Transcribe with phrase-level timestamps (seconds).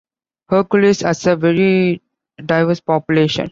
[0.49, 2.01] Hercules has a very
[2.43, 3.49] diverse population.